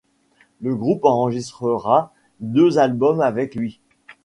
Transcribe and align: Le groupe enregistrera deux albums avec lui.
Le 0.61 0.75
groupe 0.75 1.05
enregistrera 1.05 2.11
deux 2.39 2.79
albums 2.79 3.21
avec 3.21 3.53
lui. 3.53 3.79